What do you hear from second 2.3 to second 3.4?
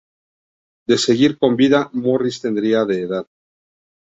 tendría de edad.